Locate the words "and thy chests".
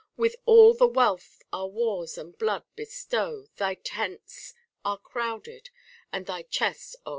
6.11-6.95